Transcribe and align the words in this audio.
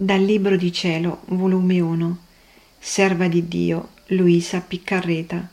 Dal 0.00 0.22
Libro 0.22 0.56
di 0.56 0.72
Cielo, 0.72 1.22
volume 1.30 1.80
1, 1.80 2.18
Serva 2.78 3.26
di 3.26 3.48
Dio, 3.48 3.88
Luisa 4.10 4.60
Piccarreta, 4.60 5.48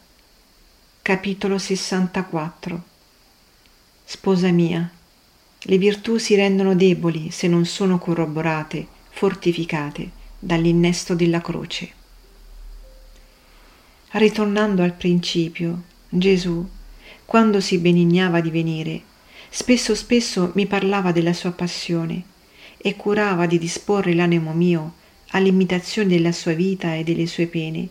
capitolo 1.02 1.58
64. 1.58 2.84
Sposa 4.04 4.52
mia, 4.52 4.88
le 5.58 5.78
virtù 5.80 6.18
si 6.18 6.36
rendono 6.36 6.76
deboli 6.76 7.32
se 7.32 7.48
non 7.48 7.66
sono 7.66 7.98
corroborate, 7.98 8.86
fortificate 9.10 10.12
dall'innesto 10.38 11.16
della 11.16 11.42
croce. 11.42 11.92
Ritornando 14.12 14.84
al 14.84 14.94
principio, 14.94 15.82
Gesù, 16.08 16.64
quando 17.26 17.60
si 17.60 17.80
benignava 17.80 18.42
di 18.42 18.52
venire, 18.52 19.02
spesso 19.50 19.96
spesso 19.96 20.52
mi 20.54 20.68
parlava 20.68 21.12
della 21.12 21.34
sua 21.34 21.50
passione 21.50 22.34
e 22.86 22.96
curava 22.96 23.48
di 23.48 23.58
disporre 23.58 24.14
l'animo 24.14 24.54
mio 24.54 24.94
all'imitazione 25.30 26.08
della 26.08 26.32
sua 26.32 26.54
vita 26.54 26.94
e 26.94 27.04
delle 27.04 27.26
sue 27.26 27.48
pene, 27.48 27.90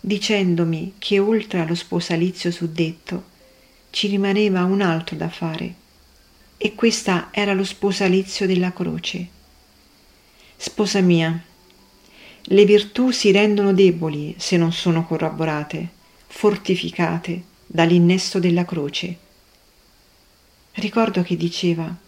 dicendomi 0.00 0.94
che 0.98 1.18
oltre 1.18 1.58
allo 1.58 1.74
sposalizio 1.74 2.52
suddetto 2.52 3.24
ci 3.90 4.06
rimaneva 4.06 4.62
un 4.62 4.80
altro 4.80 5.16
da 5.16 5.28
fare, 5.28 5.74
e 6.56 6.72
questa 6.76 7.30
era 7.32 7.52
lo 7.52 7.64
sposalizio 7.64 8.46
della 8.46 8.72
croce. 8.72 9.26
Sposa 10.56 11.00
mia, 11.00 11.42
le 12.42 12.64
virtù 12.64 13.10
si 13.10 13.32
rendono 13.32 13.72
deboli 13.72 14.36
se 14.38 14.56
non 14.56 14.72
sono 14.72 15.04
corroborate, 15.04 15.88
fortificate 16.28 17.42
dall'innesto 17.66 18.38
della 18.38 18.64
croce. 18.64 19.16
Ricordo 20.74 21.22
che 21.22 21.36
diceva 21.36 22.01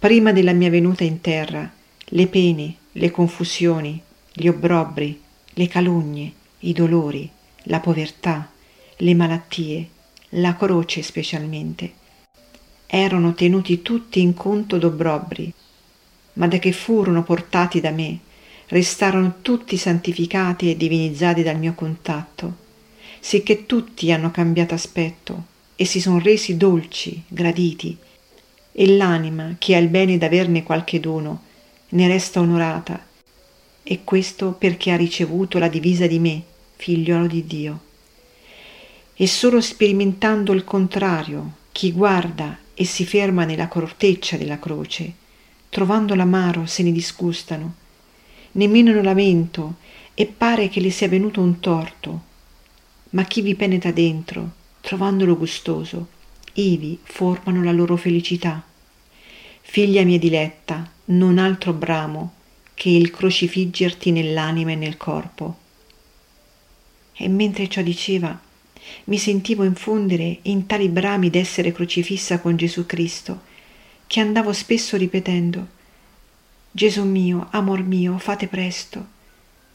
prima 0.00 0.32
della 0.32 0.54
mia 0.54 0.70
venuta 0.70 1.04
in 1.04 1.20
terra, 1.20 1.70
le 2.02 2.26
pene, 2.26 2.74
le 2.92 3.10
confusioni, 3.10 4.00
gli 4.32 4.48
obbrobri, 4.48 5.20
le 5.52 5.68
calunnie, 5.68 6.32
i 6.60 6.72
dolori, 6.72 7.28
la 7.64 7.80
povertà, 7.80 8.50
le 8.96 9.14
malattie, 9.14 9.88
la 10.30 10.56
croce 10.56 11.02
specialmente, 11.02 11.92
erano 12.86 13.34
tenuti 13.34 13.82
tutti 13.82 14.22
in 14.22 14.32
conto 14.32 14.78
d'obbrobri, 14.78 15.52
ma 16.34 16.48
da 16.48 16.58
che 16.58 16.72
furono 16.72 17.22
portati 17.22 17.82
da 17.82 17.90
me, 17.90 18.20
restarono 18.68 19.34
tutti 19.42 19.76
santificati 19.76 20.70
e 20.70 20.78
divinizzati 20.78 21.42
dal 21.42 21.58
mio 21.58 21.74
contatto, 21.74 22.56
sicché 23.20 23.66
tutti 23.66 24.10
hanno 24.10 24.30
cambiato 24.30 24.72
aspetto 24.72 25.44
e 25.76 25.84
si 25.84 26.00
sono 26.00 26.18
resi 26.20 26.56
dolci, 26.56 27.22
graditi, 27.28 27.98
e 28.80 28.96
l'anima 28.96 29.56
che 29.58 29.76
ha 29.76 29.78
il 29.78 29.88
bene 29.88 30.16
d'averne 30.16 30.62
qualche 30.62 31.00
dono 31.00 31.42
ne 31.90 32.08
resta 32.08 32.40
onorata, 32.40 32.98
e 33.82 34.04
questo 34.04 34.52
perché 34.52 34.90
ha 34.90 34.96
ricevuto 34.96 35.58
la 35.58 35.68
divisa 35.68 36.06
di 36.06 36.18
me, 36.18 36.42
figliolo 36.76 37.26
di 37.26 37.44
Dio. 37.44 37.80
E 39.12 39.26
solo 39.26 39.60
sperimentando 39.60 40.54
il 40.54 40.64
contrario, 40.64 41.56
chi 41.72 41.92
guarda 41.92 42.56
e 42.72 42.86
si 42.86 43.04
ferma 43.04 43.44
nella 43.44 43.68
corteccia 43.68 44.38
della 44.38 44.58
croce, 44.58 45.12
trovando 45.68 46.14
l'amaro 46.14 46.64
se 46.64 46.82
ne 46.82 46.90
disgustano, 46.90 47.74
nemmeno 48.52 48.92
non 48.92 49.02
lamento 49.02 49.74
e 50.14 50.24
pare 50.24 50.70
che 50.70 50.80
le 50.80 50.90
sia 50.90 51.06
venuto 51.06 51.42
un 51.42 51.60
torto, 51.60 52.22
ma 53.10 53.24
chi 53.24 53.42
vi 53.42 53.54
penetra 53.54 53.92
dentro, 53.92 54.52
trovandolo 54.80 55.36
gustoso, 55.36 56.08
ivi 56.54 56.98
formano 57.02 57.62
la 57.62 57.72
loro 57.72 57.96
felicità. 57.96 58.64
Figlia 59.72 60.02
mia 60.02 60.18
diletta, 60.18 60.90
non 61.04 61.38
altro 61.38 61.72
bramo 61.72 62.32
che 62.74 62.88
il 62.88 63.12
crocifiggerti 63.12 64.10
nell'anima 64.10 64.72
e 64.72 64.74
nel 64.74 64.96
corpo. 64.96 65.58
E 67.12 67.28
mentre 67.28 67.68
ciò 67.68 67.80
diceva, 67.80 68.36
mi 69.04 69.16
sentivo 69.16 69.62
infondere 69.62 70.38
in 70.42 70.66
tali 70.66 70.88
brami 70.88 71.30
d'essere 71.30 71.70
crocifissa 71.70 72.40
con 72.40 72.56
Gesù 72.56 72.84
Cristo, 72.84 73.42
che 74.08 74.18
andavo 74.18 74.52
spesso 74.52 74.96
ripetendo, 74.96 75.68
Gesù 76.72 77.04
mio, 77.04 77.46
amor 77.52 77.84
mio, 77.84 78.18
fate 78.18 78.48
presto, 78.48 79.06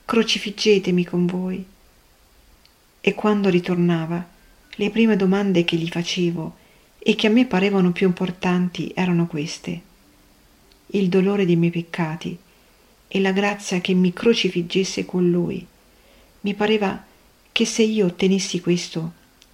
crocifiggetemi 0.04 1.06
con 1.06 1.26
voi. 1.26 1.66
E 3.00 3.14
quando 3.14 3.48
ritornava, 3.48 4.28
le 4.72 4.90
prime 4.90 5.16
domande 5.16 5.64
che 5.64 5.78
gli 5.78 5.88
facevo 5.88 6.64
e 7.08 7.14
che 7.14 7.28
a 7.28 7.30
me 7.30 7.46
parevano 7.46 7.92
più 7.92 8.08
importanti 8.08 8.92
erano 8.96 9.28
queste. 9.28 9.80
Il 10.88 11.08
dolore 11.08 11.46
dei 11.46 11.56
miei 11.56 11.70
peccati 11.72 12.36
e 13.08 13.20
la 13.20 13.32
grazia 13.32 13.80
che 13.80 13.94
mi 13.94 14.12
crocifiggesse 14.12 15.06
con 15.06 15.30
lui. 15.30 15.64
Mi 16.42 16.56
pareva 16.56 17.06
che 17.52 17.64
se 17.64 17.84
io 17.84 18.08
ottenessi 18.08 18.60
questo 18.60 19.12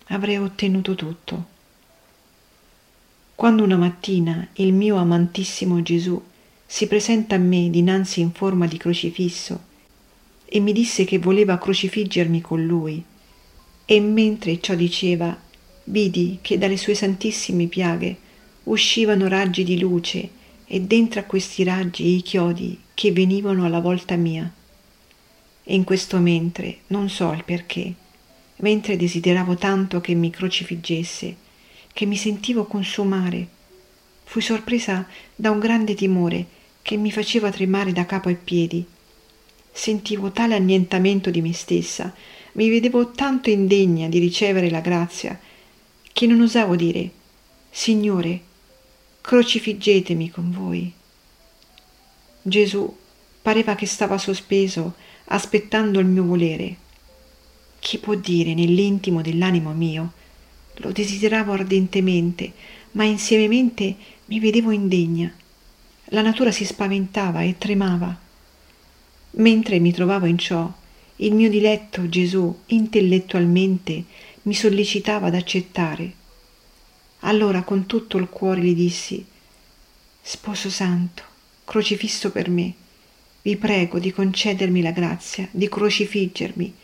avrei 0.07 0.37
ottenuto 0.37 0.95
tutto. 0.95 1.45
Quando 3.35 3.65
una 3.65 3.75
mattina 3.75 4.47
il 4.53 4.71
mio 4.71 4.95
amantissimo 4.95 5.81
Gesù 5.81 6.23
si 6.65 6.87
presenta 6.87 7.35
a 7.35 7.39
me 7.39 7.69
dinanzi 7.69 8.21
in 8.21 8.31
forma 8.31 8.65
di 8.65 8.77
crocifisso 8.77 9.59
e 10.45 10.61
mi 10.61 10.71
disse 10.71 11.03
che 11.03 11.19
voleva 11.19 11.57
crocifiggermi 11.57 12.39
con 12.39 12.65
lui, 12.65 13.03
e 13.83 13.99
mentre 13.99 14.61
ciò 14.61 14.73
diceva 14.73 15.37
vidi 15.91 16.39
che 16.41 16.57
dalle 16.57 16.77
sue 16.77 16.95
santissime 16.95 17.67
piaghe 17.67 18.17
uscivano 18.63 19.27
raggi 19.27 19.63
di 19.63 19.77
luce 19.77 20.29
e 20.65 20.79
dentro 20.79 21.19
a 21.19 21.23
questi 21.23 21.63
raggi 21.63 22.15
i 22.15 22.21
chiodi 22.21 22.79
che 22.93 23.11
venivano 23.11 23.65
alla 23.65 23.81
volta 23.81 24.15
mia. 24.15 24.49
E 25.63 25.75
in 25.75 25.83
questo 25.83 26.17
mentre, 26.19 26.79
non 26.87 27.09
so 27.09 27.31
il 27.33 27.43
perché, 27.43 27.93
mentre 28.57 28.95
desideravo 28.95 29.55
tanto 29.55 29.99
che 29.99 30.13
mi 30.13 30.29
crocifiggesse, 30.29 31.35
che 31.91 32.05
mi 32.05 32.15
sentivo 32.15 32.65
consumare, 32.65 33.47
fui 34.23 34.41
sorpresa 34.41 35.05
da 35.35 35.51
un 35.51 35.59
grande 35.59 35.93
timore 35.93 36.45
che 36.81 36.95
mi 36.95 37.11
faceva 37.11 37.51
tremare 37.51 37.91
da 37.91 38.05
capo 38.05 38.29
ai 38.29 38.37
piedi. 38.41 38.85
Sentivo 39.73 40.31
tale 40.31 40.55
annientamento 40.55 41.29
di 41.29 41.41
me 41.41 41.53
stessa, 41.53 42.13
mi 42.53 42.69
vedevo 42.69 43.11
tanto 43.11 43.49
indegna 43.49 44.07
di 44.07 44.19
ricevere 44.19 44.69
la 44.69 44.79
grazia 44.79 45.37
che 46.13 46.27
non 46.27 46.41
osavo 46.41 46.75
dire 46.75 47.19
Signore, 47.69 48.41
crocifiggetemi 49.21 50.29
con 50.29 50.51
voi. 50.51 50.91
Gesù 52.41 52.97
pareva 53.41 53.75
che 53.75 53.85
stava 53.85 54.17
sospeso 54.17 54.95
aspettando 55.25 55.99
il 55.99 56.05
mio 56.05 56.25
volere. 56.25 56.75
Chi 57.79 57.97
può 57.97 58.15
dire 58.15 58.53
nell'intimo 58.53 59.21
dell'animo 59.21 59.71
mio? 59.71 60.11
Lo 60.75 60.91
desideravo 60.91 61.53
ardentemente, 61.53 62.51
ma 62.91 63.05
insiememente 63.05 63.95
mi 64.25 64.39
vedevo 64.39 64.71
indegna. 64.71 65.33
La 66.05 66.21
natura 66.21 66.51
si 66.51 66.65
spaventava 66.65 67.41
e 67.43 67.57
tremava. 67.57 68.19
Mentre 69.31 69.79
mi 69.79 69.93
trovavo 69.93 70.25
in 70.25 70.37
ciò, 70.37 70.71
il 71.17 71.33
mio 71.33 71.49
diletto 71.49 72.09
Gesù 72.09 72.53
intellettualmente 72.67 74.03
mi 74.43 74.53
sollecitava 74.53 75.27
ad 75.27 75.35
accettare. 75.35 76.13
Allora 77.21 77.61
con 77.61 77.85
tutto 77.85 78.17
il 78.17 78.27
cuore 78.27 78.61
gli 78.61 78.73
dissi, 78.73 79.23
Sposo 80.21 80.69
Santo, 80.69 81.23
crocifisso 81.65 82.31
per 82.31 82.49
me, 82.49 82.73
vi 83.43 83.55
prego 83.57 83.99
di 83.99 84.11
concedermi 84.11 84.81
la 84.81 84.91
grazia 84.91 85.47
di 85.51 85.67
crocifiggermi 85.67 86.75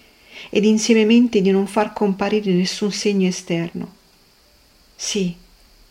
ed 0.50 0.66
insiememente 0.66 1.42
di 1.42 1.52
non 1.52 1.68
far 1.68 1.94
comparire 1.94 2.52
nessun 2.52 2.92
segno 2.92 3.28
esterno. 3.28 3.96
Sì, 4.96 5.36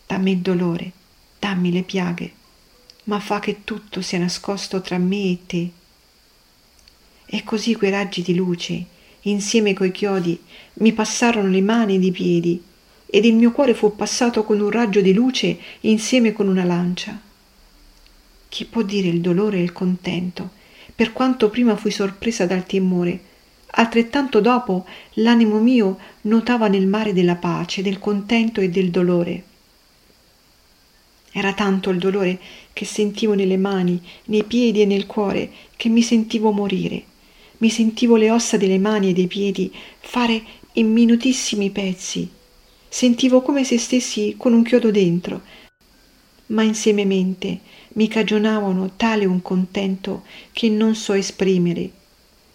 dammi 0.07 0.33
il 0.33 0.39
dolore, 0.39 0.93
dammi 1.39 1.73
le 1.73 1.83
piaghe, 1.83 2.33
ma 3.05 3.19
fa 3.21 3.41
che 3.41 3.65
tutto 3.65 4.01
sia 4.03 4.19
nascosto 4.19 4.81
tra 4.81 4.99
me 4.99 5.31
e 5.31 5.39
te. 5.47 5.71
E 7.27 7.43
così 7.45 7.75
quei 7.75 7.91
raggi 7.91 8.23
di 8.23 8.35
luce 8.35 8.95
insieme 9.31 9.73
coi 9.73 9.91
chiodi, 9.91 10.39
mi 10.75 10.93
passarono 10.93 11.49
le 11.49 11.61
mani 11.61 11.97
ed 11.97 12.05
i 12.05 12.11
piedi, 12.11 12.63
ed 13.07 13.25
il 13.25 13.35
mio 13.35 13.53
cuore 13.53 13.75
fu 13.75 13.95
passato 13.95 14.45
con 14.45 14.61
un 14.61 14.71
raggio 14.71 15.01
di 15.01 15.13
luce 15.13 15.59
insieme 15.81 16.33
con 16.33 16.49
una 16.49 16.65
lancia. 16.65 17.19
Chi 18.49 18.65
può 18.65 18.83
dire 18.83 19.09
il 19.09 19.21
dolore 19.21 19.59
e 19.59 19.63
il 19.63 19.73
contento, 19.73 20.51
per 20.95 21.13
quanto 21.13 21.51
prima 21.51 21.77
fui 21.77 21.91
sorpresa 21.91 22.47
dal 22.47 22.67
timore, 22.67 23.21
altrettanto 23.79 24.41
dopo 24.41 24.87
l'animo 25.15 25.59
mio 25.59 25.99
nuotava 26.23 26.69
nel 26.69 26.87
mare 26.87 27.13
della 27.13 27.37
pace, 27.37 27.83
del 27.83 27.99
contento 27.99 28.61
e 28.61 28.71
del 28.71 28.91
dolore. 28.91 29.43
Era 31.33 31.53
tanto 31.53 31.91
il 31.91 31.99
dolore 31.99 32.39
che 32.73 32.87
sentivo 32.87 33.35
nelle 33.35 33.59
mani, 33.59 34.01
nei 34.27 34.45
piedi 34.45 34.81
e 34.81 34.87
nel 34.87 35.05
cuore, 35.05 35.51
che 35.77 35.89
mi 35.91 36.01
sentivo 36.01 36.51
morire 36.51 37.15
mi 37.59 37.71
sentivo 37.71 38.17
le 38.17 38.31
ossa 38.31 38.57
delle 38.57 38.79
mani 38.79 39.11
e 39.11 39.13
dei 39.13 39.27
piedi 39.27 39.73
fare 40.01 40.43
in 40.75 40.93
minutissimi 40.93 41.71
pezzi. 41.71 42.29
Sentivo 42.89 43.43
come 43.43 43.65
se 43.65 43.79
stessi 43.79 44.35
con 44.37 44.53
un 44.53 44.63
chiodo 44.63 44.91
dentro. 44.91 45.43
ma 46.47 46.63
insiememente 46.63 47.61
mi 47.95 48.09
cagionavano 48.09 48.93
tale 48.97 49.25
un 49.25 49.43
contento 49.43 50.23
che 50.53 50.69
non 50.69 50.95
so 50.95 51.13
esprimere 51.15 51.91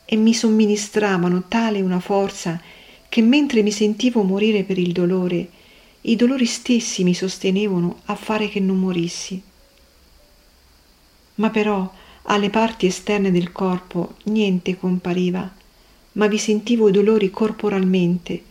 e 0.05 0.15
mi 0.15 0.33
somministravano 0.33 1.45
tale 1.47 1.81
una 1.81 1.99
forza 1.99 2.61
che 3.09 3.21
mentre 3.21 3.61
mi 3.61 3.71
sentivo 3.71 4.23
morire 4.23 4.63
per 4.63 4.77
il 4.77 4.91
dolore, 4.91 5.49
i 6.01 6.15
dolori 6.15 6.45
stessi 6.45 7.03
mi 7.03 7.13
sostenevano 7.13 8.01
a 8.05 8.15
fare 8.15 8.47
che 8.47 8.59
non 8.59 8.77
morissi. 8.77 9.41
Ma 11.35 11.49
però 11.49 11.91
alle 12.23 12.49
parti 12.49 12.85
esterne 12.85 13.31
del 13.31 13.51
corpo 13.51 14.15
niente 14.25 14.77
compariva, 14.77 15.49
ma 16.13 16.27
vi 16.27 16.37
sentivo 16.37 16.89
i 16.89 16.91
dolori 16.91 17.29
corporalmente, 17.29 18.41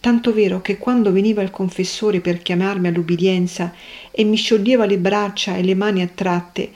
tanto 0.00 0.32
vero 0.32 0.60
che 0.60 0.78
quando 0.78 1.10
veniva 1.10 1.42
il 1.42 1.50
confessore 1.50 2.20
per 2.20 2.42
chiamarmi 2.42 2.88
all'ubbidienza 2.88 3.74
e 4.10 4.24
mi 4.24 4.36
scioglieva 4.36 4.84
le 4.84 4.98
braccia 4.98 5.56
e 5.56 5.62
le 5.62 5.74
mani 5.74 6.02
attratte, 6.02 6.70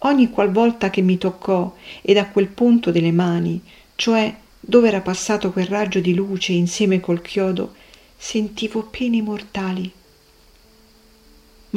ogni 0.00 0.30
qualvolta 0.30 0.90
che 0.90 1.00
mi 1.02 1.18
toccò 1.18 1.74
e 2.02 2.12
da 2.12 2.26
quel 2.26 2.46
punto 2.46 2.90
delle 2.90 3.12
mani, 3.12 3.60
cioè 3.96 4.34
dove 4.60 4.88
era 4.88 5.00
passato 5.00 5.50
quel 5.50 5.66
raggio 5.66 6.00
di 6.00 6.14
luce 6.14 6.52
insieme 6.52 7.00
col 7.00 7.22
chiodo, 7.22 7.74
sentivo 8.16 8.82
pene 8.82 9.22
mortali. 9.22 9.90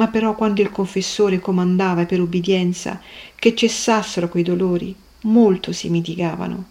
Ma 0.00 0.08
però 0.08 0.34
quando 0.34 0.62
il 0.62 0.70
confessore 0.70 1.40
comandava 1.40 2.06
per 2.06 2.20
ubbidienza 2.20 3.02
che 3.34 3.54
cessassero 3.54 4.30
quei 4.30 4.42
dolori, 4.42 4.96
molto 5.24 5.72
si 5.72 5.90
mitigavano, 5.90 6.64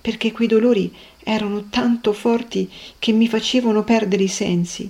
perché 0.00 0.30
quei 0.30 0.46
dolori 0.46 0.94
erano 1.24 1.64
tanto 1.70 2.12
forti 2.12 2.70
che 3.00 3.10
mi 3.10 3.26
facevano 3.26 3.82
perdere 3.82 4.22
i 4.22 4.28
sensi. 4.28 4.88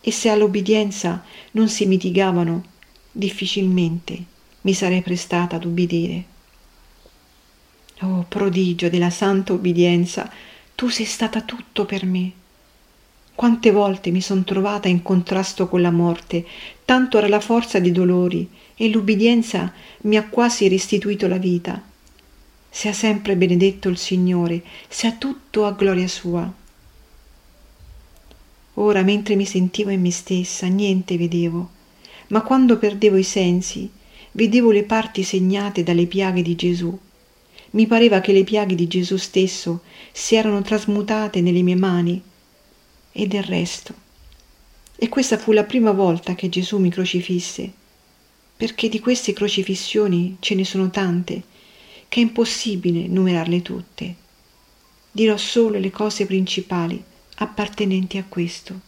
E 0.00 0.10
se 0.12 0.28
all'obbedienza 0.28 1.24
non 1.52 1.68
si 1.68 1.86
mitigavano, 1.86 2.62
difficilmente 3.10 4.24
mi 4.60 4.72
sarei 4.72 5.02
prestata 5.02 5.56
ad 5.56 5.64
ubbidire. 5.64 6.24
Oh 8.02 8.26
prodigio 8.28 8.88
della 8.88 9.10
santa 9.10 9.52
obbedienza, 9.52 10.30
tu 10.76 10.86
sei 10.86 11.06
stata 11.06 11.40
tutto 11.40 11.84
per 11.84 12.06
me. 12.06 12.44
Quante 13.36 13.70
volte 13.70 14.10
mi 14.10 14.20
son 14.20 14.42
trovata 14.42 14.88
in 14.88 15.02
contrasto 15.02 15.68
con 15.68 15.80
la 15.80 15.92
morte, 15.92 16.44
tanto 16.84 17.18
era 17.18 17.28
la 17.28 17.38
forza 17.38 17.78
dei 17.78 17.92
dolori, 17.92 18.48
e 18.74 18.88
l'ubbidienza 18.88 19.72
mi 20.02 20.16
ha 20.16 20.26
quasi 20.26 20.66
restituito 20.66 21.28
la 21.28 21.38
vita 21.38 21.94
sia 22.76 22.92
sempre 22.92 23.36
benedetto 23.36 23.88
il 23.88 23.96
Signore, 23.96 24.62
sia 24.86 25.12
tutto 25.12 25.64
a 25.64 25.72
gloria 25.72 26.06
sua. 26.06 26.52
Ora, 28.74 29.00
mentre 29.00 29.34
mi 29.34 29.46
sentivo 29.46 29.88
in 29.88 30.02
me 30.02 30.10
stessa, 30.10 30.66
niente 30.66 31.16
vedevo, 31.16 31.70
ma 32.26 32.42
quando 32.42 32.76
perdevo 32.76 33.16
i 33.16 33.22
sensi, 33.22 33.90
vedevo 34.32 34.72
le 34.72 34.82
parti 34.82 35.22
segnate 35.22 35.82
dalle 35.82 36.04
piaghe 36.04 36.42
di 36.42 36.54
Gesù. 36.54 36.94
Mi 37.70 37.86
pareva 37.86 38.20
che 38.20 38.34
le 38.34 38.44
piaghe 38.44 38.74
di 38.74 38.86
Gesù 38.86 39.16
stesso 39.16 39.80
si 40.12 40.34
erano 40.34 40.60
trasmutate 40.60 41.40
nelle 41.40 41.62
mie 41.62 41.76
mani 41.76 42.22
e 43.16 43.26
del 43.26 43.42
resto. 43.42 43.94
E 44.94 45.08
questa 45.08 45.38
fu 45.38 45.52
la 45.52 45.64
prima 45.64 45.92
volta 45.92 46.34
che 46.34 46.48
Gesù 46.48 46.78
mi 46.78 46.90
crocifisse, 46.90 47.72
perché 48.56 48.88
di 48.88 49.00
queste 49.00 49.32
crocifissioni 49.32 50.36
ce 50.40 50.54
ne 50.54 50.64
sono 50.64 50.90
tante 50.90 51.42
che 52.08 52.20
è 52.20 52.22
impossibile 52.22 53.06
numerarle 53.08 53.62
tutte. 53.62 54.14
Dirò 55.10 55.36
solo 55.36 55.78
le 55.78 55.90
cose 55.90 56.26
principali 56.26 57.02
appartenenti 57.36 58.18
a 58.18 58.24
questo. 58.28 58.80